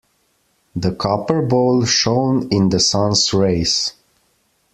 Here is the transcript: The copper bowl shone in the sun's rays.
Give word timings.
The 0.75 0.95
copper 0.95 1.43
bowl 1.43 1.85
shone 1.85 2.47
in 2.49 2.69
the 2.69 2.79
sun's 2.79 3.35
rays. 3.35 3.93